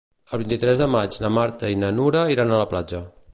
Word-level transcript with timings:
El 0.35 0.39
vint-i-tres 0.43 0.81
de 0.83 0.87
maig 0.95 1.19
na 1.25 1.31
Marta 1.35 1.71
i 1.75 1.79
na 1.83 1.91
Nura 1.99 2.25
iran 2.37 2.55
a 2.57 2.63
la 2.65 2.67
platja. 2.73 3.05